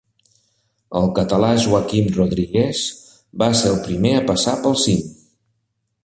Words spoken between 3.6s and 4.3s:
ser el primer a